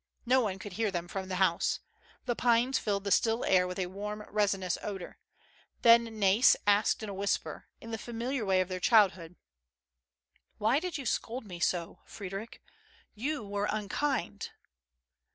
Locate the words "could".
0.57-0.73